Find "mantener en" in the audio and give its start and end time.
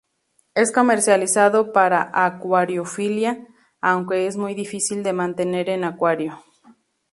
5.13-5.83